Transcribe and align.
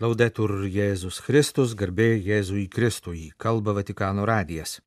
Laudetur 0.00 0.62
Jėzus 0.64 1.18
Kristus, 1.20 1.74
garbė 1.76 2.14
Jėzui 2.24 2.62
Kristui, 2.72 3.26
kalba 3.36 3.74
Vatikano 3.76 4.22
radijas. 4.24 4.78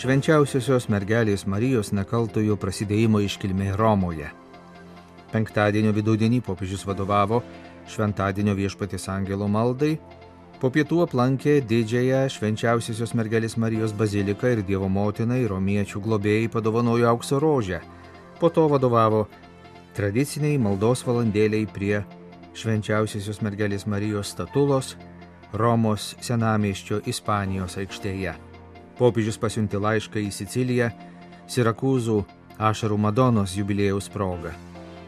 Švenčiausiosios 0.00 0.88
mergelės 0.88 1.44
Marijos 1.44 1.92
nekaltojo 1.92 2.56
prasidėjimo 2.56 3.20
iškilmė 3.26 3.74
Romoje. 3.76 4.32
Penktadienio 5.34 5.92
vidudienį 5.92 6.40
popiežius 6.48 6.86
vadovavo 6.88 7.42
Šventadienio 7.84 8.56
viešpatės 8.56 9.10
angelo 9.12 9.44
maldai, 9.44 9.98
Po 10.60 10.68
pietų 10.68 10.98
aplankė 11.06 11.54
didžiąją 11.64 12.26
švenčiausiosios 12.34 13.14
mergelės 13.16 13.54
Marijos 13.56 13.94
baziliką 13.96 14.50
ir 14.52 14.60
Dievo 14.68 14.90
motinai 14.92 15.46
romiečių 15.48 16.02
globėjai 16.04 16.50
padovanojo 16.52 17.08
aukso 17.08 17.38
rožę. 17.40 17.78
Po 18.36 18.50
to 18.52 18.66
vadovavo 18.68 19.22
tradiciniai 19.96 20.58
maldos 20.60 21.00
valandėliai 21.08 21.64
prie 21.64 22.02
švenčiausiosios 22.52 23.40
mergelės 23.40 23.88
Marijos 23.88 24.34
statulos 24.34 24.98
Romos 25.56 26.12
senamieščio 26.20 27.00
Ispanijos 27.08 27.80
aikštėje. 27.80 28.36
Popiežius 29.00 29.40
pasiunti 29.40 29.80
laišką 29.80 30.20
į 30.20 30.28
Siciliją 30.28 30.92
Sirakūzų 31.48 32.20
Ašarų 32.60 33.00
Madonos 33.00 33.56
jubilėjaus 33.56 34.12
proga. 34.12 34.52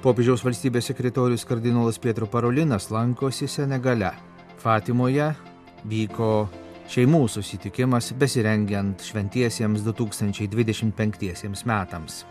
Popiežiaus 0.00 0.48
valstybės 0.48 0.88
sekretorius 0.88 1.44
kardinolas 1.44 2.00
Pietro 2.00 2.24
Parolinas 2.26 2.88
lankosi 2.90 3.46
Senegale. 3.46 4.16
Fatimoje 4.60 5.32
vyko 5.88 6.48
šeimų 6.92 7.24
susitikimas 7.30 8.12
besirengiant 8.18 9.02
šventiesiems 9.06 9.84
2025 9.86 11.64
metams. 11.66 12.24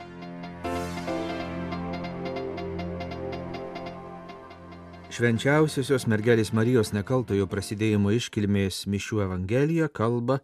Švenčiausiosios 5.12 6.06
mergelės 6.08 6.54
Marijos 6.56 6.94
nekaltojo 6.96 7.48
prasidėjimo 7.52 8.14
iškilmės 8.16 8.86
Mišių 8.88 9.26
Evangelija 9.26 9.90
kalba 9.92 10.40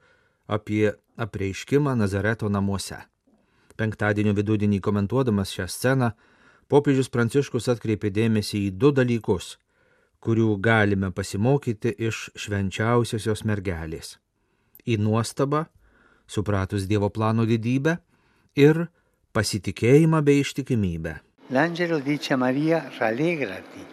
apie 0.48 0.92
apreiškimą 1.18 1.94
Nazareto 1.96 2.50
namuose. 2.50 2.98
Penktadienio 3.78 4.34
vidudienį 4.36 4.82
komentuodamas 4.84 5.54
šią 5.54 5.70
sceną, 5.72 6.12
popiežius 6.68 7.10
Pranciškus 7.14 7.70
atkreipė 7.72 8.12
dėmesį 8.12 8.66
į 8.68 8.76
du 8.82 8.92
dalykus 8.92 9.56
kurių 10.24 10.58
galime 10.62 11.12
pasimokyti 11.12 11.94
iš 12.08 12.28
švenčiausiosios 12.36 13.44
mergelės. 13.46 14.18
Į 14.88 14.98
nuostabą, 15.04 15.66
supratus 16.28 16.88
Dievo 16.90 17.10
plano 17.14 17.46
didybę 17.46 17.98
ir 18.56 18.88
pasitikėjimą 19.34 20.22
bei 20.26 20.42
ištikimybę. 20.42 21.20
L'angelo 21.50 22.00
dice 22.04 22.34
a 22.34 22.38
Maria, 22.38 22.90
rallegrati, 23.00 23.86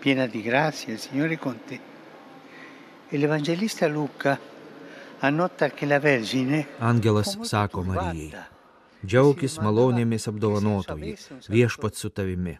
piena 0.00 0.26
di 0.26 0.42
grazia, 0.42 0.92
il 0.92 0.98
Signore 0.98 1.38
con 1.38 1.58
te. 1.66 1.80
E 3.10 3.18
l'evangelista 3.18 3.88
Luca 3.88 4.38
annota 5.18 5.70
che 5.70 5.86
la 5.86 5.98
Vergine... 5.98 6.66
Angelas 6.78 7.38
sako 7.42 7.82
Marijai, 7.82 8.30
džiaugis 9.04 9.58
malonėmis 9.62 10.28
apdovanotojai, 10.30 11.16
viešpat 11.50 11.98
su 11.98 12.10
tavimi. 12.10 12.56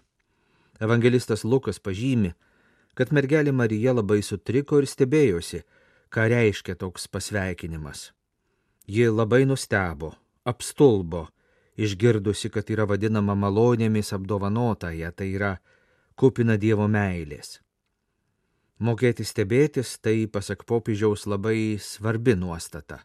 Evangelistas 0.83 1.45
Lukas 1.45 1.79
pažymi, 1.79 2.35
kad 2.95 3.13
mergelė 3.13 3.53
Marija 3.53 3.95
labai 3.97 4.21
sutriko 4.23 4.81
ir 4.83 4.89
stebėjosi, 4.91 5.63
ką 6.13 6.27
reiškia 6.33 6.77
toks 6.77 7.09
pasveikinimas. 7.09 8.11
Ji 8.87 9.09
labai 9.09 9.45
nustebo, 9.49 10.13
apstulbo, 10.45 11.29
išgirdusi, 11.77 12.51
kad 12.53 12.69
yra 12.71 12.85
vadinama 12.89 13.37
malonėmis 13.39 14.13
apdovanotaja, 14.13 15.13
tai 15.13 15.31
yra 15.37 15.53
kupina 16.19 16.59
Dievo 16.61 16.89
meilės. 16.89 17.61
Mokėti 18.83 19.25
stebėtis 19.25 19.95
tai, 20.03 20.27
pasak 20.27 20.65
popiežiaus, 20.67 21.25
labai 21.31 21.79
svarbi 21.79 22.35
nuostata. 22.35 23.05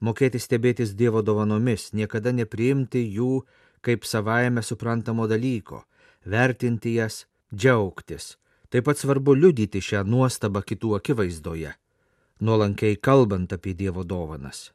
Mokėti 0.00 0.40
stebėtis 0.40 0.94
Dievo 0.96 1.20
dovanomis, 1.20 1.90
niekada 1.92 2.32
nepriimti 2.32 3.04
jų 3.04 3.42
kaip 3.84 4.04
savaime 4.08 4.62
suprantamo 4.64 5.26
dalyko, 5.28 5.84
vertinti 6.24 6.94
jas, 6.96 7.26
džiaugtis, 7.52 8.36
Taip 8.70 8.86
pat 8.86 9.00
svarbu 9.02 9.34
liudyti 9.34 9.82
šią 9.82 10.04
nuostabą 10.06 10.62
kitų 10.62 10.94
akivaizdoje, 11.00 11.72
nuolankiai 12.40 12.98
kalbant 13.02 13.50
apie 13.52 13.74
Dievo 13.74 14.04
dovanas. 14.06 14.70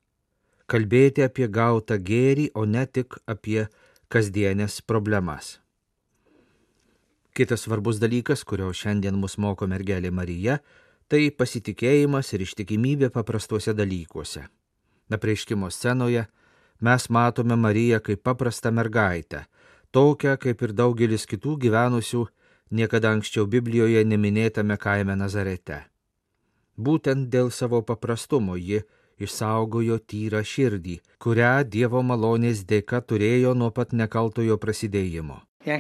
Kalbėti 0.67 1.23
apie 1.23 1.47
gautą 1.47 1.95
gėrį, 2.01 2.49
o 2.59 2.65
ne 2.65 2.83
tik 2.85 3.15
apie 3.25 3.67
kasdienės 4.11 4.81
problemas. 4.81 5.59
Kitas 7.35 7.65
svarbus 7.65 7.99
dalykas, 7.99 8.43
kurio 8.43 8.71
šiandien 8.71 9.15
mus 9.19 9.37
moko 9.37 9.67
mergelė 9.67 10.11
Marija, 10.11 10.59
tai 11.07 11.29
pasitikėjimas 11.31 12.33
ir 12.33 12.43
ištikimybė 12.45 13.11
paprastuose 13.15 13.73
dalykuose. 13.75 14.45
Apreiškimo 15.11 15.69
scenoje 15.69 16.25
mes 16.81 17.09
matome 17.09 17.55
Mariją 17.55 17.99
kaip 18.03 18.23
paprastą 18.23 18.71
mergaitę, 18.71 19.45
tokią 19.91 20.35
kaip 20.41 20.63
ir 20.65 20.73
daugelis 20.73 21.27
kitų 21.29 21.59
gyvenusių 21.63 22.25
niekada 22.71 23.11
anksčiau 23.15 23.45
Biblijoje 23.45 24.03
neminėtame 24.05 24.77
kaime 24.77 25.15
Nazarete. 25.15 25.85
Būtent 26.77 27.29
dėl 27.31 27.51
savo 27.51 27.81
paprastumo 27.81 28.57
ji 28.57 28.81
išsaugojo 29.21 29.97
tyrą 30.11 30.43
širdį, 30.43 30.99
kurią 31.23 31.63
Dievo 31.71 32.01
malonės 32.03 32.65
dėka 32.67 33.01
turėjo 33.01 33.53
nuo 33.55 33.71
pat 33.71 33.93
nekaltojo 33.93 34.57
prasidėjimo. 34.57 35.41
E. 35.65 35.79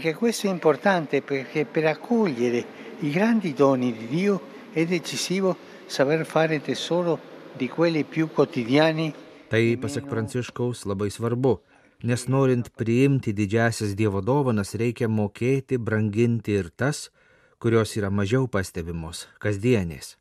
Tai, 9.51 9.63
pasak 9.77 10.07
Pranciškaus, 10.09 10.85
labai 10.89 11.11
svarbu 11.13 11.59
nes 12.05 12.27
norint 12.29 12.69
priimti 12.77 13.33
didžiasias 13.33 13.95
Dievo 13.97 14.21
dovanas 14.21 14.75
reikia 14.77 15.09
mokėti 15.09 15.79
branginti 15.81 16.53
ir 16.59 16.69
tas, 16.69 17.09
kurios 17.57 17.95
yra 17.97 18.11
mažiau 18.13 18.45
pastebimos, 18.51 19.25
kasdienės. 19.41 20.13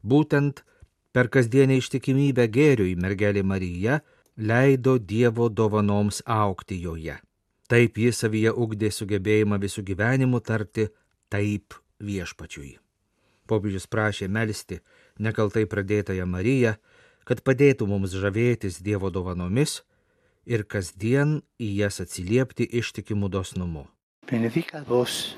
Būtent 0.00 0.62
per 1.12 1.28
kasdienę 1.28 1.76
ištikimybę 1.82 2.46
gėriui 2.48 2.96
mergelė 2.96 3.42
Marija 3.44 4.00
leido 4.40 4.96
Dievo 4.98 5.50
dovanoms 5.52 6.22
aukti 6.24 6.80
joje. 6.80 7.18
Taip 7.68 7.98
jis 8.00 8.22
savyje 8.24 8.54
ugdė 8.54 8.88
sugebėjimą 8.94 9.58
visų 9.60 9.84
gyvenimų 9.90 10.40
tarti 10.40 10.86
taip 11.28 11.76
viešpačiui. 12.00 12.78
Popiežius 13.48 13.84
prašė 13.90 14.30
melstį 14.32 14.80
nekaltai 15.20 15.66
pradėtąją 15.68 16.24
Mariją, 16.24 16.78
kad 17.28 17.44
padėtų 17.44 17.88
mums 17.90 18.16
žavėtis 18.16 18.80
Dievo 18.80 19.12
dovanomis 19.12 19.82
ir 20.48 20.64
kasdien 20.64 21.38
į 21.60 21.68
jas 21.82 22.00
atsiliepti 22.04 22.66
ištikimų 22.80 23.28
dosnumu. 23.32 23.84
Benedicat 24.28 24.88
vos, 24.88 25.36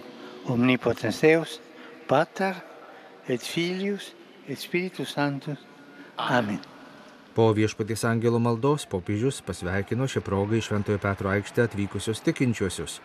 omnipotens 0.50 1.20
Deus, 1.22 1.58
Pater 2.08 2.56
et 3.28 3.42
Filius 3.42 4.12
et 4.48 4.58
Spiritus 4.58 5.14
Sanctus. 5.14 5.58
Amen. 6.18 6.60
Po 7.34 7.50
viešpatės 7.54 8.02
angelo 8.08 8.40
maldos 8.42 8.86
popiežius 8.90 9.38
pasveikino 9.46 10.08
šią 10.10 10.22
progą 10.26 10.58
iš 10.58 10.70
Šventojo 10.70 10.98
Petro 10.98 11.30
aikštę 11.30 11.68
atvykusius 11.68 12.22
tikinčiuosius. 12.26 12.98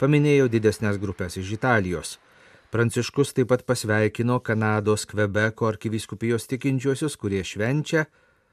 Paminėjo 0.00 0.50
didesnės 0.52 1.00
grupės 1.00 1.38
iš 1.40 1.54
Italijos. 1.56 2.18
Pranciškus 2.70 3.32
taip 3.34 3.48
pat 3.50 3.64
pasveikino 3.66 4.38
Kanados 4.44 5.06
Kvebeko 5.08 5.66
arkiviskupijos 5.66 6.46
tikinčiuosius, 6.52 7.16
kurie 7.16 7.40
švenčia 7.44 8.04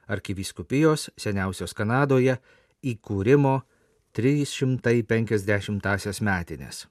arkiviskupijos 0.08 1.10
seniausios 1.20 1.76
Kanadoje 1.76 2.40
įkūrimo 2.84 3.62
350-asias 4.18 6.22
metinės. 6.22 6.88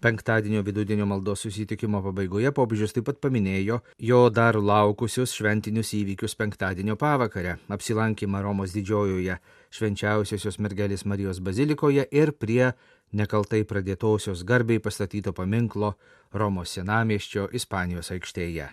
Penktadienio 0.00 0.62
vidudienio 0.62 1.06
maldos 1.08 1.40
susitikimo 1.40 2.02
pabaigoje 2.04 2.50
popiežius 2.52 2.92
taip 2.92 3.06
pat 3.08 3.16
paminėjo 3.24 3.78
jo 4.08 4.18
dar 4.28 4.58
laukusius 4.60 5.32
šventinius 5.32 5.94
įvykius 5.96 6.36
penktadienio 6.36 6.96
pavakarę- 7.00 7.56
apsilankymą 7.76 8.42
Romos 8.42 8.74
didžiojoje 8.76 9.38
švenčiausiosios 9.70 10.58
mergelės 10.58 11.06
Marijos 11.06 11.40
bazilikoje 11.40 12.06
ir 12.10 12.32
prie 12.32 12.72
nekaltai 13.12 13.64
pradėtosios 13.64 14.44
garbiai 14.44 14.78
pastatyto 14.78 15.32
paminklo 15.32 15.94
Romos 16.32 16.76
senamieščio 16.76 17.48
Ispanijos 17.52 18.10
aikštėje. 18.10 18.68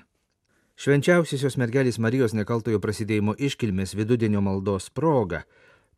Švenčiausiosios 0.76 1.58
mergelės 1.58 2.00
Marijos 2.00 2.34
nekaltojo 2.34 2.80
prasidėjimo 2.80 3.36
iškilmės 3.38 3.96
vidudienio 3.96 4.42
maldos 4.42 4.90
proga 4.90 5.44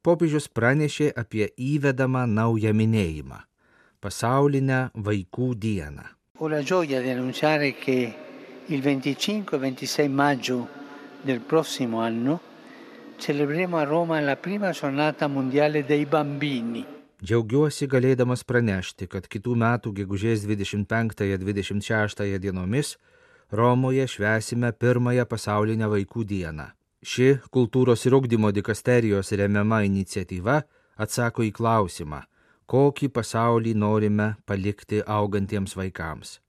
popiežius 0.05 0.47
pranešė 0.57 1.07
apie 1.21 1.49
įvedamą 1.57 2.23
naują 2.29 2.73
minėjimą- 2.81 3.39
pasaulinę 4.03 4.79
vaikų 5.07 5.47
dieną. 5.65 6.05
Il 8.67 8.81
25-26 8.81 10.09
maggio 10.09 10.67
del 11.23 11.39
prossimo 11.39 12.01
anno 12.01 12.39
celebreremo 13.17 13.77
a 13.77 13.85
Roma 13.85 14.19
la 14.19 14.35
prima 14.35 14.71
giornata 14.71 15.27
mondiale 15.27 15.83
dei 15.83 16.05
bambini. 16.05 16.85
Džiaugiuosi 17.23 17.87
galėdamas 17.87 18.43
pranešti, 18.43 19.07
kad 19.07 19.27
kitų 19.31 19.55
metų 19.55 19.93
gegužės 20.01 20.43
25-26 20.45 22.39
dienomis 22.39 22.97
Romoje 23.51 24.07
švesime 24.09 24.71
pirmąją 24.73 25.25
pasaulinę 25.25 25.87
vaikų 25.87 26.25
dieną. 26.25 26.65
Ši 27.05 27.35
kultūros 27.53 28.01
ir 28.07 28.15
ugdymo 28.17 28.49
dikasterijos 28.49 29.29
remiama 29.37 29.83
iniciatyva 29.85 30.55
atsako 31.05 31.43
į 31.45 31.51
klausimą, 31.53 32.23
kokį 32.65 33.11
pasaulį 33.13 33.75
norime 33.77 34.31
palikti 34.49 35.03
augantiems 35.05 35.75
vaikams. 35.77 36.39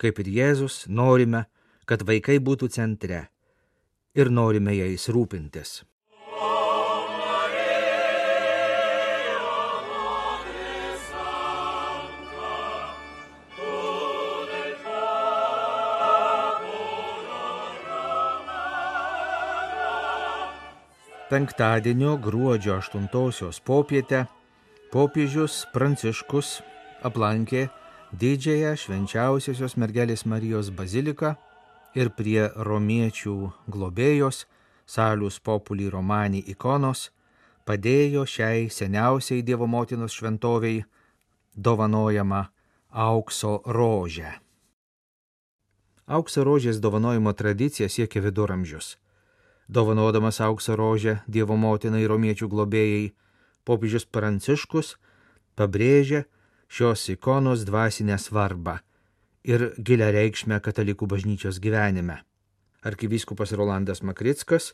Kaip 0.00 0.18
ir 0.24 0.32
Jėzus, 0.34 0.80
norime, 0.88 1.44
kad 1.86 2.02
vaikai 2.08 2.40
būtų 2.42 2.72
centre 2.74 3.28
ir 4.18 4.32
norime 4.34 4.74
jais 4.74 5.06
rūpintis. 5.14 5.84
Penktadienio 21.30 22.16
gruodžio 22.16 22.74
8 22.74 23.60
popietę 23.64 24.24
popiežius 24.90 25.66
Pranciškus 25.70 26.48
aplankė 27.06 27.68
didžiąją 28.18 28.72
švenčiausiosios 28.74 29.76
mergelės 29.78 30.24
Marijos 30.26 30.72
baziliką 30.74 31.36
ir 31.94 32.10
prie 32.18 32.48
romiečių 32.68 33.34
globėjos 33.70 34.40
Salius 34.86 35.38
Populi 35.38 35.86
Romani 35.86 36.40
ikonos 36.50 37.12
padėjo 37.62 38.24
šiai 38.26 38.66
seniausiai 38.66 39.44
Dievo 39.46 39.68
motinos 39.70 40.16
šventoviai 40.18 40.82
dovanojama 41.54 42.40
aukso 42.90 43.62
rožę. 43.66 44.32
Aukso 46.10 46.42
rožės 46.42 46.82
dovanojimo 46.82 47.32
tradicija 47.38 47.86
siekia 47.88 48.18
viduramžius 48.26 48.96
dovanodamas 49.70 50.40
aukso 50.40 50.74
rožę 50.76 51.20
Dievo 51.30 51.56
motinai 51.56 52.02
romiečių 52.10 52.48
globėjai, 52.50 53.12
popiežius 53.64 54.06
Pranciškus 54.10 54.96
pabrėžia 55.54 56.24
šios 56.68 57.06
ikonos 57.14 57.62
dvasinę 57.68 58.18
svarbą 58.18 58.80
ir 59.46 59.70
gilę 59.78 60.10
reikšmę 60.16 60.60
katalikų 60.60 61.06
bažnyčios 61.06 61.60
gyvenime. 61.62 62.20
Arkivyskupas 62.82 63.52
Rolandas 63.52 64.02
Makrickas, 64.02 64.72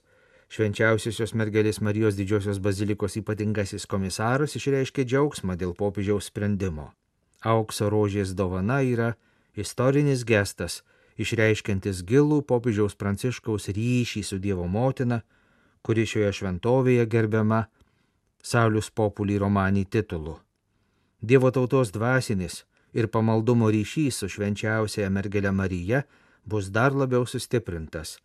švenčiausiosios 0.48 1.34
mergelės 1.34 1.81
Marijos 1.82 2.16
didžiosios 2.19 2.60
bazilikos 2.62 3.19
ypatingasis 3.20 3.87
komisaras, 3.90 4.56
išreiškė 4.58 5.04
džiaugsmą 5.04 5.56
dėl 5.58 5.75
popiežiaus 5.75 6.31
sprendimo. 6.31 6.92
Aukso 7.42 7.90
rožės 7.90 8.34
dovana 8.34 8.81
yra 8.82 9.14
istorinis 9.58 10.25
gestas, 10.25 10.82
išreiškiantis 11.20 12.02
gilų 12.08 12.42
popiežiaus 12.48 12.96
pranciškaus 12.98 13.70
ryšį 13.76 14.22
su 14.24 14.38
Dievo 14.42 14.66
motina, 14.68 15.22
kuri 15.82 16.06
šioje 16.06 16.32
šventovėje 16.40 17.06
gerbiama 17.06 17.66
Saulius 18.42 18.90
Populį 18.90 19.38
Romanį 19.42 19.86
titulu. 19.90 20.36
Dievo 21.20 21.50
tautos 21.50 21.92
dvasinis 21.94 22.64
ir 22.94 23.08
pamaldumo 23.12 23.70
ryšys 23.72 24.22
su 24.22 24.28
švenčiausiaja 24.30 25.10
mergelė 25.10 25.52
Marija 25.52 26.02
bus 26.44 26.70
dar 26.70 26.94
labiau 26.94 27.26
sustiprintas. 27.26 28.18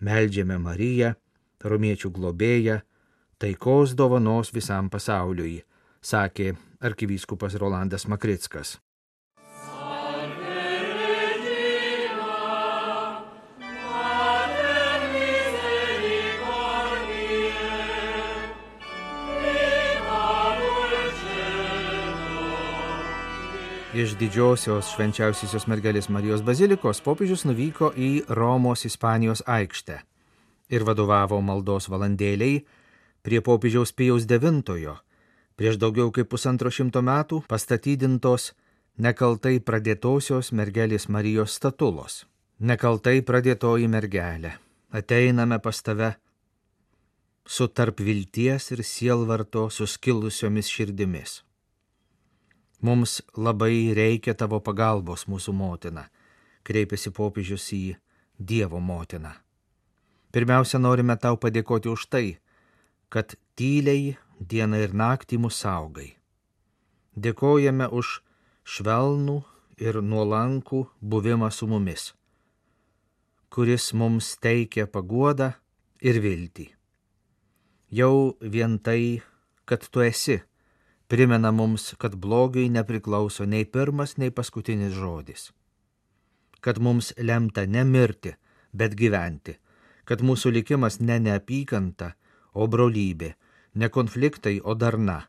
Meldžiame 0.00 0.58
Mariją, 0.60 1.14
romiečių 1.64 2.10
globėją, 2.12 2.80
taikos 3.40 3.94
dovanos 3.96 4.52
visam 4.52 4.90
pasauliui, 4.92 5.62
sakė 6.04 6.52
arkivyskupas 6.84 7.56
Rolandas 7.56 8.04
Makrickas. 8.08 8.76
Iš 23.96 24.12
didžiosios 24.20 24.90
švenčiausiosios 24.92 25.64
mergelės 25.72 26.10
Marijos 26.12 26.42
bazilikos 26.44 26.98
popiežius 27.00 27.46
nuvyko 27.48 27.88
į 27.96 28.26
Romos 28.36 28.82
Ispanijos 28.84 29.40
aikštę 29.48 29.96
ir 30.76 30.84
vadovavo 30.84 31.38
maldos 31.40 31.86
valandėliai 31.88 32.58
prie 33.24 33.40
popiežiaus 33.46 33.94
Pijaus 33.96 34.26
IX, 34.28 34.98
prieš 35.56 35.80
daugiau 35.80 36.12
kaip 36.12 36.28
pusantro 36.28 36.68
šimto 36.68 37.00
metų 37.00 37.40
pastatydintos 37.48 38.50
nekaltai 39.00 39.64
pradėtosios 39.64 40.52
mergelės 40.52 41.08
Marijos 41.08 41.56
statulos. 41.56 42.26
Nekaltai 42.60 43.22
pradėtoji 43.24 43.88
mergelė, 43.88 44.58
ateiname 44.92 45.56
pas 45.56 45.80
tave 45.80 46.12
su 47.48 47.72
tarp 47.72 48.04
vilties 48.04 48.72
ir 48.76 48.84
sielvarto 48.84 49.70
suskilusiomis 49.70 50.68
širdimis. 50.68 51.40
Mums 52.80 53.22
labai 53.36 53.94
reikia 53.96 54.34
tavo 54.34 54.60
pagalbos, 54.60 55.24
mūsų 55.30 55.54
motina, 55.56 56.06
kreipėsi 56.66 57.12
popiežius 57.14 57.70
į 57.72 57.96
Dievo 58.36 58.80
motiną. 58.84 59.32
Pirmiausia, 60.32 60.76
norime 60.78 61.16
tau 61.16 61.38
padėkoti 61.40 61.88
už 61.88 62.02
tai, 62.12 62.36
kad 63.08 63.32
tyliai 63.56 64.16
dieną 64.40 64.82
ir 64.84 64.92
naktį 64.92 65.38
mus 65.40 65.56
saugai. 65.62 66.10
Dėkojame 67.16 67.88
už 67.88 68.18
švelnų 68.68 69.38
ir 69.80 70.02
nuolankų 70.02 70.82
buvimą 71.00 71.48
su 71.48 71.68
mumis, 71.70 72.10
kuris 73.48 73.92
mums 73.96 74.34
teikia 74.36 74.84
paguodą 74.84 75.54
ir 76.04 76.20
viltį. 76.20 76.68
Jau 77.96 78.36
vien 78.40 78.76
tai, 78.78 79.22
kad 79.64 79.86
tu 79.88 80.02
esi, 80.04 80.42
primena 81.08 81.52
mums, 81.52 81.94
kad 81.98 82.16
blogiui 82.16 82.68
nepriklauso 82.70 83.46
nei 83.46 83.64
pirmas, 83.64 84.16
nei 84.16 84.30
paskutinis 84.30 84.94
žodis. 84.94 85.52
Kad 86.60 86.78
mums 86.78 87.12
lemta 87.18 87.66
ne 87.66 87.84
mirti, 87.84 88.34
bet 88.72 88.96
gyventi. 88.98 89.56
Kad 90.06 90.22
mūsų 90.22 90.52
likimas 90.54 91.00
ne 91.00 91.18
neapykanta, 91.18 92.12
o 92.54 92.66
brolybė, 92.70 93.34
ne 93.74 93.88
konfliktai, 93.90 94.60
o 94.62 94.74
darna, 94.74 95.22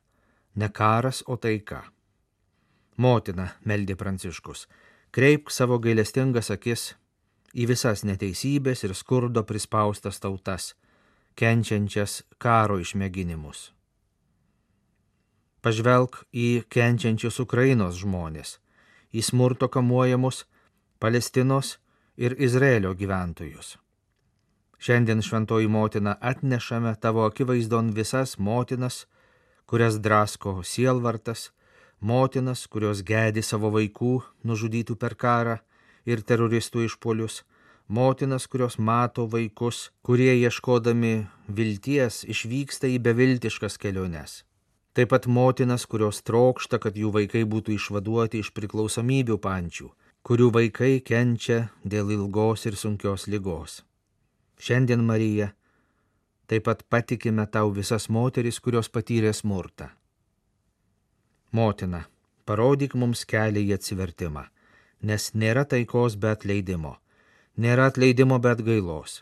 ne 0.56 0.70
karas, 0.70 1.24
o 1.28 1.38
taika. 1.38 1.84
Motina, 2.98 3.52
meldė 3.66 3.98
Pranciškus, 3.98 4.68
kreipk 5.14 5.52
savo 5.54 5.80
gailestingas 5.82 6.52
akis 6.54 6.92
į 7.54 7.68
visas 7.70 8.04
neteisybės 8.06 8.86
ir 8.86 8.94
skurdo 8.98 9.44
prispaustas 9.50 10.22
tautas, 10.22 10.76
kenčiančias 11.38 12.24
karo 12.42 12.80
išmėginimus. 12.82 13.77
Pažvelk 15.68 16.22
į 16.32 16.64
kenčiančius 16.72 17.42
Ukrainos 17.44 17.98
žmonės, 18.00 18.54
į 19.12 19.20
smurto 19.28 19.68
kamuojamus 19.68 20.46
Palestinos 21.04 21.74
ir 22.16 22.38
Izraelio 22.40 22.94
gyventojus. 22.96 23.74
Šiandien 24.80 25.20
šventoji 25.20 25.68
motina 25.68 26.14
atnešame 26.32 26.96
tavo 27.04 27.26
akivaizdon 27.28 27.92
visas 28.00 28.38
motinas, 28.40 29.02
kurias 29.68 30.00
drasko 30.00 30.62
sielvartas, 30.64 31.50
motinas, 32.00 32.64
kurios 32.72 33.04
gedi 33.04 33.44
savo 33.44 33.76
vaikų 33.76 34.16
nužudytų 34.48 34.96
per 34.96 35.20
karą 35.20 35.60
ir 36.08 36.24
teroristų 36.24 36.88
išpolius, 36.88 37.44
motinas, 37.92 38.48
kurios 38.48 38.80
mato 38.80 39.28
vaikus, 39.28 39.90
kurie 40.00 40.32
ieškodami 40.48 41.16
vilties 41.52 42.24
išvyksta 42.24 42.88
į 42.88 43.02
beviltiškas 43.04 43.76
keliones 43.76 44.46
taip 44.98 45.12
pat 45.14 45.28
motinas, 45.30 45.84
kurios 45.86 46.24
trokšta, 46.26 46.80
kad 46.82 46.96
jų 46.98 47.12
vaikai 47.14 47.44
būtų 47.46 47.76
išvaduoti 47.76 48.40
iš 48.42 48.50
priklausomybių 48.58 49.38
pančių, 49.44 49.92
kurių 50.26 50.48
vaikai 50.56 50.96
kenčia 51.06 51.68
dėl 51.86 52.10
ilgos 52.16 52.66
ir 52.66 52.80
sunkios 52.82 53.28
lygos. 53.30 53.84
Šiandien, 54.58 55.06
Marija, 55.06 55.52
taip 56.50 56.66
pat 56.66 56.82
patikime 56.90 57.46
tau 57.46 57.70
visas 57.78 58.10
moteris, 58.10 58.58
kurios 58.58 58.90
patyrė 58.90 59.36
smurtą. 59.38 59.92
Motina, 61.54 62.08
parodyk 62.50 62.98
mums 62.98 63.22
kelią 63.30 63.68
į 63.70 63.78
atsivertimą, 63.78 64.48
nes 65.06 65.32
nėra 65.38 65.70
taikos 65.70 66.18
be 66.18 66.34
atleidimo, 66.34 66.98
nėra 67.54 67.92
atleidimo 67.94 68.42
be 68.42 68.58
atgailos. 68.58 69.22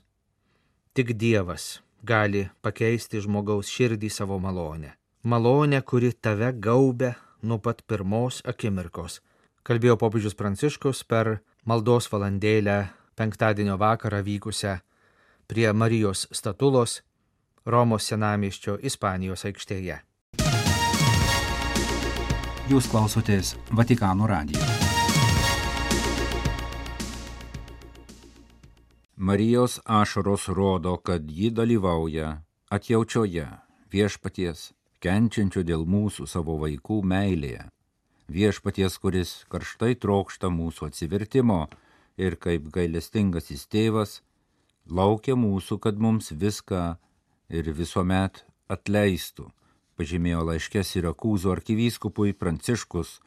Tik 0.96 1.18
Dievas 1.20 1.82
gali 2.00 2.48
pakeisti 2.64 3.20
žmogaus 3.20 3.68
širdį 3.68 4.18
savo 4.24 4.40
malonę 4.40 4.96
malonę, 5.26 5.82
kuri 5.82 6.14
tave 6.14 6.52
gaubė 6.54 7.16
nuo 7.42 7.58
pat 7.58 7.82
pirmos 7.90 8.44
akimirkos. 8.46 9.20
Kalbėjo 9.66 9.98
popiežius 9.98 10.38
Pranciškus 10.38 11.02
per 11.10 11.40
maldos 11.66 12.08
valandėlę 12.12 12.78
penktadienio 13.18 13.80
vakarą 13.82 14.22
vykusią 14.26 14.78
prie 15.50 15.72
Marijos 15.74 16.28
statulos 16.32 17.02
Romos 17.66 18.06
senamiščio 18.06 18.78
Ispanijos 18.86 19.48
aikštėje. 19.50 19.98
Jūs 22.70 22.90
klausotės 22.90 23.56
Vatikano 23.74 24.30
radijo. 24.30 24.62
Marijos 29.16 29.80
ašaros 29.86 30.50
rodo, 30.54 30.98
kad 30.98 31.26
ji 31.26 31.50
dalyvauja 31.50 32.42
atjaučioje 32.70 33.48
viešpaties, 33.90 34.74
kenčiančio 35.06 35.62
dėl 35.68 35.86
mūsų 35.86 36.26
savo 36.30 36.58
vaikų 36.64 37.02
meilėje. 37.06 37.68
Viešpaties, 38.26 38.98
kuris 38.98 39.34
karštai 39.54 39.94
trokšta 40.02 40.50
mūsų 40.50 40.90
atsivertimo 40.90 41.60
ir 42.18 42.40
kaip 42.42 42.72
gailestingasis 42.74 43.68
tėvas, 43.70 44.24
laukia 44.90 45.38
mūsų, 45.38 45.78
kad 45.84 46.02
mums 46.02 46.32
viską 46.34 46.96
ir 47.54 47.70
visuomet 47.78 48.42
atleistų 48.72 49.52
pažymėjo 49.96 50.42
laiškė 50.50 50.84
Sirakūzų 50.84 51.54
arkivyskupui 51.56 52.34
Pranciškus, 52.36 53.20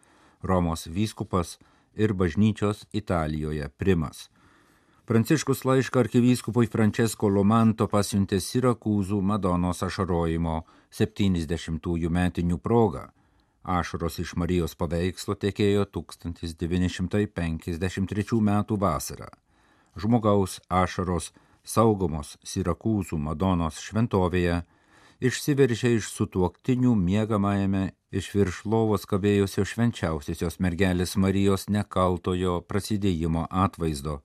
Romos 0.42 0.86
vyskupas 0.86 1.56
ir 1.98 2.14
bažnyčios 2.14 2.84
Italijoje 2.92 3.70
primas. 3.80 4.28
Pranciškus 5.08 5.64
laišką 5.64 6.02
arkivyskupui 6.04 6.66
Francesco 6.68 7.30
Lomanto 7.32 7.86
pasiuntė 7.88 8.44
Sirakūzų 8.44 9.16
Madonos 9.24 9.80
ašarojimo 9.86 10.68
70-ųjų 10.92 12.10
metinių 12.12 12.58
progą. 12.60 13.08
Ašaros 13.64 14.20
iš 14.20 14.36
Marijos 14.36 14.76
paveikslo 14.76 15.32
tekėjo 15.46 15.88
1953 15.96 18.36
m. 18.36 18.52
vasarą. 18.84 19.32
Žmogaus 19.96 20.60
ašaros 20.68 21.32
saugomos 21.64 22.36
Sirakūzų 22.44 23.16
Madonos 23.16 23.80
šventovėje 23.80 24.60
išsiveržė 25.24 25.96
iš 26.02 26.12
sutuoktinių 26.12 26.92
miegamajame 26.92 27.96
iš 28.12 28.28
virš 28.36 28.68
lovos 28.68 29.08
kabėjusio 29.08 29.64
švenčiausiosios 29.64 30.60
mergelės 30.60 31.16
Marijos 31.16 31.72
nekaltojo 31.72 32.60
prasidėjimo 32.68 33.48
atvaizdo. 33.48 34.20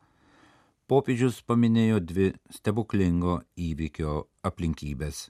Popiežius 0.83 1.37
paminėjo 1.47 2.01
dvi 2.03 2.25
stebuklingo 2.51 3.37
įvykio 3.55 4.17
aplinkybės. 4.43 5.29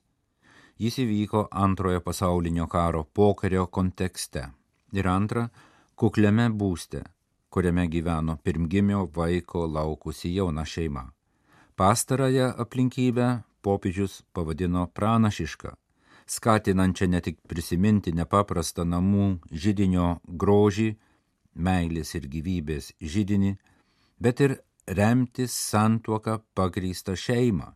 Jis 0.81 0.97
įvyko 1.03 1.43
antrojo 1.53 2.01
pasaulinio 2.01 2.65
karo 2.67 3.03
pokario 3.03 3.67
kontekste 3.67 4.47
ir 4.97 5.07
antra- 5.07 5.51
kukliame 5.99 6.49
būste, 6.49 7.03
kuriame 7.53 7.85
gyveno 7.87 8.37
pirmgimio 8.43 9.05
vaiko 9.13 9.67
laukusi 9.67 10.33
jauna 10.33 10.65
šeima. 10.65 11.05
Pastarąją 11.77 12.49
aplinkybę 12.57 13.43
popiežius 13.61 14.23
pavadino 14.33 14.87
pranašišką, 14.87 15.69
skatinančią 16.25 17.07
ne 17.09 17.21
tik 17.21 17.37
prisiminti 17.47 18.11
nepaprastą 18.11 18.83
namų 18.85 19.39
žydinio 19.51 20.19
grožį, 20.27 20.95
meilės 21.55 22.15
ir 22.15 22.23
gyvybės 22.27 22.93
žydinį, 22.99 23.57
bet 24.19 24.41
ir 24.41 24.57
remti 24.87 25.47
santuoką 25.47 26.39
pagrįstą 26.55 27.15
šeimą, 27.15 27.71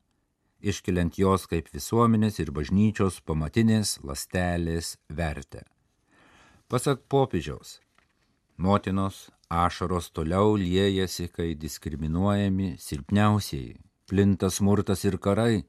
iškeliant 0.60 1.18
jos 1.18 1.48
kaip 1.48 1.70
visuomenės 1.72 2.40
ir 2.44 2.52
bažnyčios 2.52 3.22
pamatinės 3.22 3.98
lastelės 4.04 4.98
vertę. 5.08 5.64
Pasak 6.68 7.06
popiežiaus, 7.08 7.80
motinos 8.58 9.30
ašaros 9.50 10.12
toliau 10.12 10.58
liejasi, 10.60 11.30
kai 11.32 11.56
diskriminuojami 11.56 12.76
silpniausieji, 12.80 13.78
plinta 14.10 14.50
smurtas 14.52 15.06
ir 15.08 15.18
karai, 15.18 15.64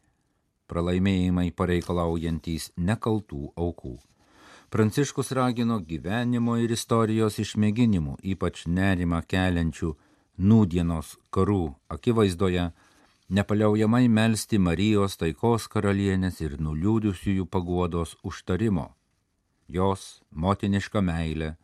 pralaimėjimai 0.66 1.52
pareikalaujantys 1.54 2.72
nekaltų 2.76 3.52
aukų. 3.56 3.96
Pranciškus 4.68 5.30
ragino 5.32 5.78
gyvenimo 5.80 6.58
ir 6.60 6.74
istorijos 6.74 7.38
išmėginimų, 7.40 8.18
ypač 8.34 8.66
nerima 8.66 9.22
keliančių 9.24 9.94
nūdienos 10.38 11.16
karų 11.34 11.74
akivaizdoje, 11.94 12.70
nepaliaujamai 13.28 14.06
melstį 14.08 14.60
Marijos 14.62 15.18
taikos 15.20 15.68
karalienės 15.68 16.40
ir 16.40 16.56
nuliūdusiųjų 16.62 17.46
paguodos 17.46 18.16
užtarimo. 18.22 18.92
Jos 19.68 20.22
motiniška 20.30 21.02
meilė 21.04 21.56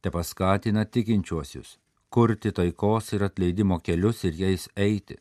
te 0.00 0.12
paskatina 0.14 0.84
tikinčiuosius 0.84 1.78
kurti 2.10 2.52
taikos 2.52 3.12
ir 3.14 3.24
atleidimo 3.26 3.80
kelius 3.86 4.24
ir 4.24 4.34
jais 4.34 4.68
eiti 4.76 5.16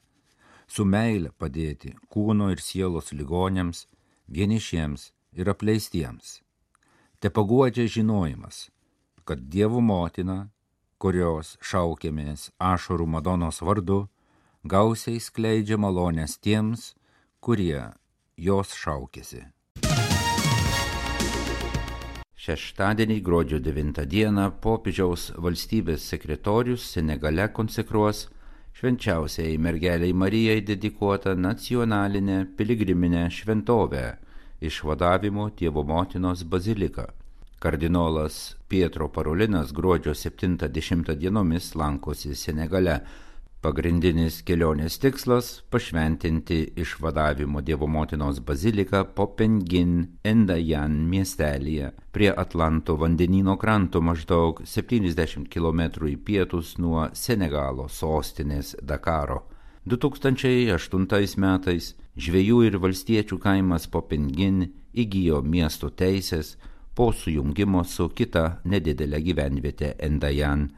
su 0.70 0.86
meile 0.86 1.32
padėti 1.42 1.96
kūno 2.14 2.50
ir 2.54 2.62
sielos 2.62 3.12
ligonėms, 3.14 3.88
vienišiems 4.30 5.10
ir 5.42 5.50
apleistiems. 5.54 6.40
Te 7.20 7.30
paguodžia 7.34 7.88
žinojimas, 7.90 8.70
kad 9.26 9.42
Dievo 9.54 9.82
motina, 9.82 10.48
kurios 11.00 11.56
šaukėmės 11.64 12.50
ašarų 12.60 13.06
Madonos 13.16 13.62
vardu, 13.64 14.02
gausiai 14.68 15.22
skleidžia 15.24 15.78
malonės 15.80 16.36
tiems, 16.44 16.94
kurie 17.40 17.88
jos 18.36 18.76
šaukėsi. 18.76 19.46
Šeštadienį 22.40 23.20
gruodžio 23.24 23.60
9 23.64 24.06
dieną 24.12 24.46
popiežiaus 24.64 25.30
valstybės 25.46 26.06
sekretorius 26.12 26.86
Senegale 26.94 27.50
konsekruos 27.52 28.28
švenčiausiai 28.80 29.58
mergeliai 29.60 30.16
Marijai 30.16 30.62
dedikuota 30.64 31.36
nacionalinė 31.36 32.40
piligriminė 32.58 33.26
šventovė 33.38 34.06
išvadavimo 34.62 35.50
Dievo 35.60 35.84
motinos 35.84 36.44
bazilika. 36.44 37.10
Kardinolas 37.60 38.56
Pietro 38.68 39.10
Parolinas 39.10 39.74
gruodžio 39.74 40.14
70 40.14 41.16
dienomis 41.16 41.76
lankosi 41.76 42.36
Senegale, 42.36 43.00
Pagrindinis 43.60 44.38
kelionės 44.48 44.96
tikslas- 45.04 45.48
pašventinti 45.72 46.60
išvadavimo 46.80 47.60
Dievo 47.62 47.88
motinos 47.88 48.40
baziliką 48.40 49.04
Popengin 49.16 50.08
Endajan 50.24 50.96
miestelyje 51.10 51.92
prie 52.14 52.32
Atlanto 52.32 52.96
vandenino 52.96 53.58
kranto 53.58 54.00
maždaug 54.02 54.62
70 54.64 55.50
km 55.50 56.08
į 56.08 56.16
pietus 56.24 56.78
nuo 56.78 57.10
Senegalo 57.14 57.90
sostinės 57.90 58.76
Dakaro. 58.82 59.44
2008 59.86 61.38
metais 61.38 61.96
žvėjų 62.16 62.66
ir 62.68 62.80
valstiečių 62.80 63.40
kaimas 63.40 63.88
Popengin 63.88 64.72
įgyjo 64.96 65.44
miesto 65.44 65.90
teisės 65.90 66.56
po 66.96 67.12
sujungimo 67.14 67.84
su 67.84 68.10
kita 68.10 68.60
nedidelė 68.66 69.22
gyvenvietė 69.24 69.96
Endajan 70.06 70.70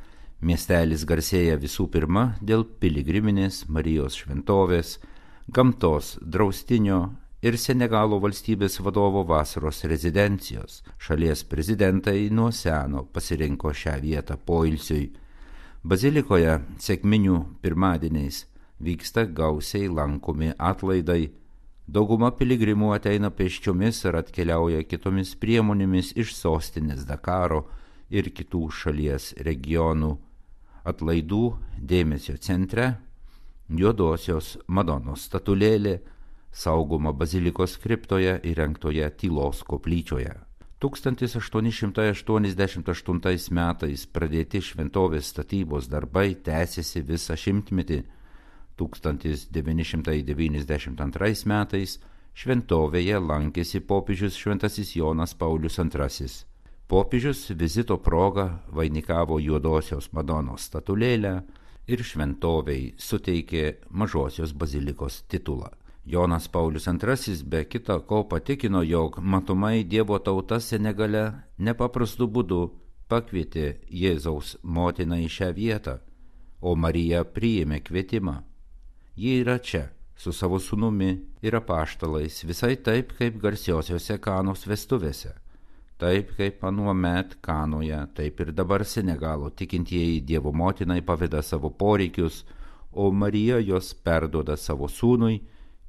Miestelis 0.41 1.03
garsėja 1.06 1.53
visų 1.62 1.86
pirma 1.94 2.32
dėl 2.41 2.63
piligriminės 2.82 3.68
Marijos 3.70 4.15
šventovės, 4.24 4.96
gamtos 5.53 6.15
draustinio 6.22 7.01
ir 7.46 7.58
Senegalo 7.62 8.18
valstybės 8.24 8.80
vadovo 8.82 9.22
vasaros 9.30 9.84
rezidencijos. 9.86 10.82
Šalies 10.98 11.44
prezidentai 11.46 12.30
nuo 12.34 12.50
seno 12.50 13.03
pasirinko 13.13 13.70
šią 13.70 14.00
vietą 14.01 14.38
poilsiui. 14.38 15.12
Bazilikoje 15.86 16.58
sėkminių 16.77 17.38
pirmadieniais 17.62 18.48
vyksta 18.82 19.27
gausiai 19.30 19.88
lankomi 19.94 20.51
atlaidai. 20.58 21.30
Dauguma 21.88 22.31
piligrimų 22.31 22.93
ateina 22.95 23.31
pėsčiomis 23.33 24.05
ar 24.05 24.21
atkeliauja 24.21 24.83
kitomis 24.88 25.33
priemonėmis 25.35 26.13
iš 26.15 26.35
sostinės 26.38 27.05
Dakaro 27.09 27.65
ir 28.09 28.29
kitų 28.35 28.69
šalies 28.71 29.33
regionų 29.41 30.17
atlaidų 30.88 31.57
dėmesio 31.77 32.38
centre 32.41 32.95
juodosios 33.69 34.57
Madonos 34.67 35.21
statulėlė 35.29 36.00
saugoma 36.51 37.13
bazilikos 37.15 37.77
kriptoje 37.79 38.41
įrengtoje 38.43 39.09
tylos 39.17 39.63
koplyčioje. 39.63 40.35
1888 40.81 43.53
metais 43.53 44.05
pradėti 44.09 44.61
šventovės 44.65 45.29
statybos 45.29 45.88
darbai 45.88 46.35
tęsiasi 46.35 47.01
visą 47.05 47.35
šimtmetį. 47.38 48.03
1992 48.88 51.45
metais 51.45 52.00
šventovėje 52.33 53.19
lankėsi 53.19 53.79
popiežius 53.85 54.38
Šventasis 54.39 54.95
Jonas 54.95 55.33
Paulius 55.35 55.79
II. 55.79 56.27
Popiežius 56.88 57.51
vizito 57.55 57.97
proga 57.97 58.59
vainikavo 58.67 59.39
juodosios 59.39 60.11
Madonos 60.11 60.61
statulėlę 60.67 61.43
ir 61.88 62.03
šventoviai 62.03 62.93
suteikė 62.97 63.77
mažosios 63.89 64.53
bazilikos 64.53 65.21
titulą. 65.31 65.69
Jonas 66.05 66.47
Paulius 66.47 66.88
II 66.88 67.43
be 67.45 67.65
kita 67.65 68.00
ko 68.00 68.23
patikino, 68.23 68.83
jog 68.83 69.19
matomai 69.21 69.83
Dievo 69.83 70.19
tauta 70.19 70.59
Senegale 70.59 71.31
nepaprastu 71.57 72.27
būdu 72.27 72.71
pakvietė 73.07 73.77
Jėzaus 73.88 74.57
motiną 74.63 75.19
į 75.21 75.29
šią 75.29 75.53
vietą, 75.53 76.00
o 76.61 76.75
Marija 76.75 77.23
priėmė 77.23 77.81
kvietimą. 77.83 78.50
Ji 79.21 79.37
yra 79.43 79.59
čia 79.61 79.85
su 80.17 80.33
savo 80.33 80.59
sunumi 80.59 81.11
ir 81.45 81.55
apaštalais 81.61 82.41
visai 82.49 82.75
taip 82.87 83.13
kaip 83.19 83.37
garsiosiuose 83.43 84.17
kanos 84.23 84.65
vestuvėse 84.69 85.35
Taip 86.01 86.31
kaip 86.33 86.63
anuo 86.65 86.93
met 86.97 87.35
Kanoje, 87.45 87.97
taip 88.17 88.39
ir 88.41 88.49
dabar 88.57 88.81
Senegalo 88.81 89.51
tikintieji 89.53 90.23
Dievo 90.25 90.49
motinai 90.51 91.03
paveda 91.05 91.43
savo 91.45 91.69
poreikius, 91.69 92.39
o 92.91 93.11
Marija 93.11 93.59
jos 93.61 93.91
perdoda 93.93 94.55
savo 94.57 94.89
sūnui 94.89 95.35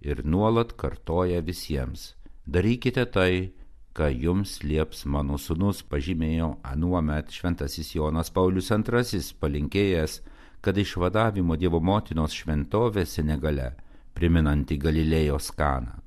ir 0.04 0.20
nuolat 0.24 0.74
kartoja 0.76 1.40
visiems. 1.40 2.10
Darykite 2.44 3.06
tai, 3.14 3.54
ką 3.96 4.10
jums 4.12 4.58
lieps 4.60 5.06
mano 5.06 5.40
sūnus, 5.40 5.80
pažymėjo 5.80 6.50
anuomet 6.74 7.32
šventasis 7.32 7.94
Jonas 7.96 8.28
Paulius 8.28 8.68
II, 8.68 9.22
palinkėjęs, 9.40 10.20
kad 10.62 10.78
išvadavimo 10.78 11.56
Dievo 11.58 11.80
motinos 11.82 12.34
šventovė 12.38 13.04
Senegale, 13.06 13.72
priminanti 14.14 14.78
Galilėjos 14.78 15.50
kaną, 15.58 15.98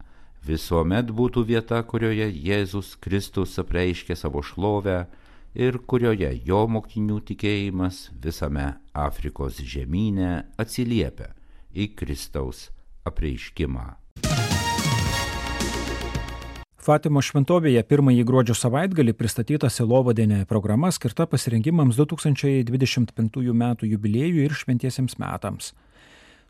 visuomet 0.47 1.11
būtų 1.11 1.43
vieta, 1.49 1.81
kurioje 1.83 2.29
Jėzus 2.31 2.95
Kristus 3.01 3.57
apreiškė 3.59 4.15
savo 4.15 4.43
šlovę 4.45 5.01
ir 5.55 5.81
kurioje 5.91 6.31
jo 6.47 6.63
mokinių 6.71 7.19
tikėjimas 7.31 8.09
visame 8.23 8.71
Afrikos 8.93 9.59
žemynė 9.59 10.31
atsiliepia 10.61 11.33
į 11.75 11.91
Kristaus 11.99 12.69
apreiškimą. 13.05 14.04
Fatimo 16.85 17.17
šventovėje 17.17 17.81
pirmąjį 17.89 18.23
gruodžio 18.29 18.53
savaitgalį 18.53 19.15
pristatyta 19.17 19.71
silovadienė 19.73 20.43
programa 20.45 20.91
skirta 20.93 21.25
pasirinkimams 21.25 21.97
2025 21.97 23.39
m. 23.55 23.63
jubiliejui 23.89 24.43
ir 24.45 24.53
šventiesiems 24.53 25.15
metams. 25.17 25.71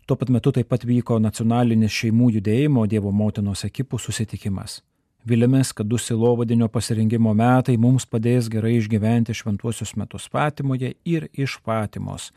Tuo 0.03 0.17
pat 0.19 0.33
metu 0.35 0.51
taip 0.51 0.67
pat 0.67 0.83
vyko 0.83 1.21
nacionalinis 1.23 1.95
šeimų 1.95 2.27
judėjimo 2.33 2.83
Dievo 2.91 3.13
motinos 3.15 3.63
ekipų 3.63 3.95
susitikimas. 3.95 4.81
Vilėmės, 5.23 5.71
kad 5.71 5.87
du 5.87 5.95
silovadinio 5.95 6.67
pasirinkimo 6.67 7.31
metai 7.31 7.77
mums 7.79 8.03
padės 8.03 8.49
gerai 8.51 8.73
išgyventi 8.81 9.37
šventuosius 9.39 9.95
metus 9.95 10.27
Fatimoje 10.27 10.97
ir 11.05 11.29
iš 11.31 11.61
Fatimos, 11.63 12.33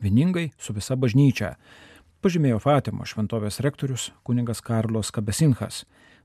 vieningai 0.00 0.54
su 0.56 0.72
visa 0.72 0.96
bažnyčia, 0.96 1.58
pažymėjo 2.24 2.64
Fatimo 2.64 3.04
šventovės 3.04 3.60
rektorius 3.60 4.08
kuningas 4.24 4.64
Karlos 4.64 5.12
Kabesinhas, 5.12 5.82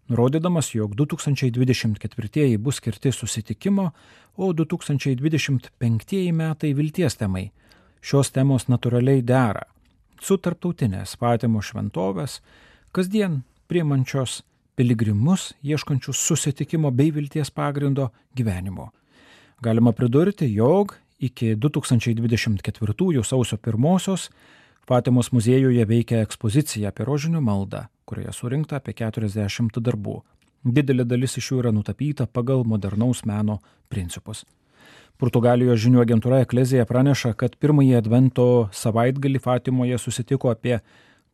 nurodydamas, 0.10 0.74
jog 0.76 0.96
2024 0.96 2.58
bus 2.58 2.76
skirti 2.82 3.12
susitikimo, 3.12 3.92
o 4.38 4.52
2025 4.54 6.32
metai 6.32 6.74
vilties 6.74 7.16
temai. 7.18 7.50
Šios 8.02 8.32
temos 8.32 8.68
natūraliai 8.70 9.24
dera 9.26 9.66
su 10.22 10.38
tarptautinės 10.38 11.18
Fatimo 11.20 11.62
šventovės, 11.62 12.40
kasdien 12.96 13.42
priimančios 13.68 14.42
piligrimus 14.78 15.52
ieškančius 15.66 16.22
susitikimo 16.30 16.92
bei 16.92 17.12
vilties 17.12 17.52
pagrindo 17.52 18.12
gyvenimo. 18.36 18.92
Galima 19.62 19.92
pridurti, 19.92 20.46
jog 20.54 20.96
iki 21.20 21.56
2024 21.56 23.24
sausio 23.24 23.58
1 23.58 24.30
Fatimos 24.88 25.34
muziejuje 25.36 25.84
veikia 25.84 26.22
ekspozicija 26.24 26.94
apie 26.94 27.04
rožinių 27.04 27.42
maldą, 27.44 27.82
kurioje 28.08 28.34
surinkta 28.34 28.80
apie 28.80 28.96
40 28.98 29.82
darbų. 29.84 30.22
Didelė 30.64 31.06
dalis 31.08 31.38
iš 31.40 31.52
jų 31.52 31.60
yra 31.62 31.72
nutapyta 31.76 32.28
pagal 32.28 32.64
modernaus 32.66 33.24
meno 33.28 33.60
principus. 33.92 34.46
Portugalijos 35.18 35.82
žinių 35.82 36.04
agentūra 36.04 36.44
Eklezija 36.46 36.86
praneša, 36.86 37.34
kad 37.34 37.56
pirmąjį 37.58 37.96
advento 37.98 38.70
savaitgalį 38.76 39.40
Fatimoje 39.42 39.98
susitiko 40.02 40.52
apie 40.54 40.80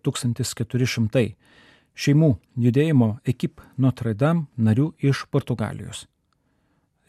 1400 0.07 1.35
šeimų 1.93 2.31
judėjimo 2.65 3.09
ekip 3.27 3.61
Notre 3.77 4.13
Dame 4.17 4.45
narių 4.57 4.93
iš 5.03 5.25
Portugalijos. 5.31 6.07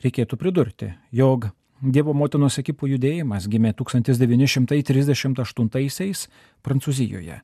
Reikėtų 0.05 0.37
pridurti, 0.37 0.95
jog 1.13 1.51
Dievo 1.85 2.15
motinos 2.17 2.59
ekipų 2.61 2.89
judėjimas 2.95 3.49
gimė 3.51 3.73
1938-aisiais 3.77 6.29
Prancūzijoje. 6.65 7.41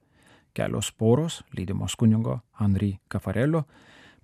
Kelios 0.54 0.90
poros, 0.90 1.42
lydimos 1.56 1.94
kunigo 1.96 2.40
Henri 2.60 2.96
Kafarelio, 3.08 3.64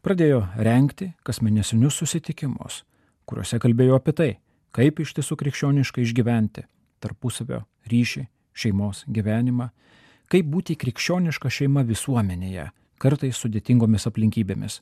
pradėjo 0.02 0.42
renkti 0.56 1.12
kasmėnesinius 1.26 1.98
susitikimus, 2.02 2.82
kuriuose 3.26 3.58
kalbėjo 3.62 3.98
apie 3.98 4.14
tai, 4.14 4.30
kaip 4.74 5.00
iš 5.02 5.14
tiesų 5.18 5.38
krikščioniškai 5.40 6.04
išgyventi 6.04 6.66
tarpusavio 7.02 7.62
ryšį, 7.90 8.26
šeimos 8.56 9.04
gyvenimą, 9.12 9.70
kaip 10.32 10.48
būti 10.50 10.76
krikščioniška 10.80 11.50
šeima 11.52 11.84
visuomenėje, 11.86 12.70
kartais 13.02 13.42
sudėtingomis 13.42 14.08
aplinkybėmis. 14.10 14.80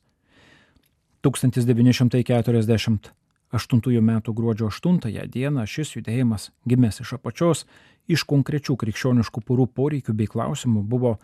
1948 3.54 3.98
m. 4.02 4.34
gruodžio 4.34 4.66
8 4.66 4.98
d. 5.30 5.66
šis 5.66 5.96
judėjimas 5.96 6.50
gimęs 6.66 7.00
iš 7.00 7.14
apačios, 7.14 7.66
iš 8.08 8.24
konkrečių 8.24 8.76
krikščioniškų 8.76 9.40
porų 9.46 9.66
poreikių 9.66 10.12
bei 10.12 10.26
klausimų 10.26 10.82
buvo 10.82 11.18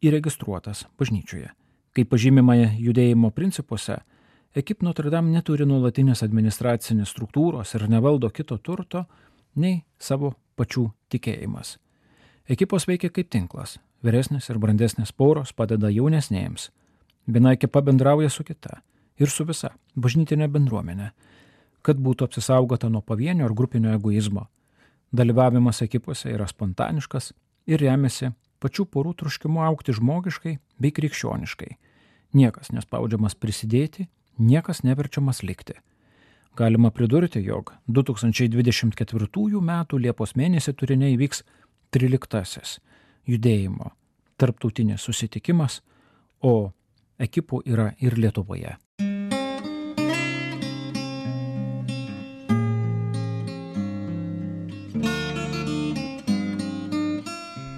įregistruotas 0.00 0.86
bažnyčioje. 0.98 1.50
Kaip 1.96 2.08
pažymima 2.08 2.54
judėjimo 2.76 3.30
principuose, 3.30 4.02
Ekip 4.56 4.80
Notre 4.82 5.10
Dame 5.12 5.34
neturi 5.34 5.66
nuolatinės 5.68 6.22
administracinės 6.24 7.10
struktūros 7.12 7.74
ir 7.76 7.88
nevaldo 7.92 8.30
kito 8.30 8.56
turto 8.56 9.04
nei 9.56 9.82
savo 9.98 10.32
pačių 10.56 10.86
tikėjimas. 11.12 11.76
Ekipos 12.48 12.86
veikia 12.88 13.10
kaip 13.10 13.28
tinklas. 13.28 13.76
Vyresnės 14.04 14.48
ir 14.48 14.60
brandesnės 14.62 15.12
poros 15.12 15.52
padeda 15.52 15.90
jaunesnėjams. 15.92 16.70
Viena 17.26 17.52
ekipa 17.52 17.82
bendrauja 17.82 18.30
su 18.30 18.44
kita 18.48 18.80
ir 19.18 19.28
su 19.28 19.44
visa 19.44 19.72
bažnytinė 19.96 20.48
bendruomenė, 20.52 21.10
kad 21.86 22.00
būtų 22.02 22.26
apsisaugota 22.26 22.90
nuo 22.90 23.02
pavienio 23.06 23.46
ar 23.46 23.54
grupinio 23.54 23.94
egoizmo. 23.94 24.48
Dalyvavimas 25.14 25.84
ekipose 25.86 26.32
yra 26.34 26.48
spontaniškas 26.50 27.30
ir 27.70 27.82
remiasi 27.82 28.32
pačių 28.62 28.88
porų 28.90 29.14
truškimu 29.22 29.62
aukti 29.62 29.94
žmogiškai 29.94 30.56
bei 30.82 30.94
krikščioniškai. 30.96 31.76
Niekas 32.36 32.72
nespaudžiamas 32.74 33.38
prisidėti 33.38 34.08
niekas 34.38 34.82
neverčiamas 34.82 35.42
likti. 35.42 35.78
Galima 36.56 36.90
pridurti, 36.90 37.40
jog 37.44 37.72
2024 37.88 39.60
m. 39.60 39.72
Liepos 40.00 40.34
mėnesį 40.36 40.72
turinė 40.72 41.12
įvyks 41.16 41.44
13 41.92 42.80
judėjimo 43.26 43.92
tarptautinis 44.36 45.04
susitikimas, 45.04 45.80
o 46.42 46.72
ekipų 47.18 47.62
yra 47.64 47.92
ir 48.00 48.18
Lietuvoje. 48.20 48.76